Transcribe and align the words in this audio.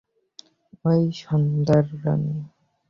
ওই, 0.85 1.01
সর্দারনী! 1.19 2.35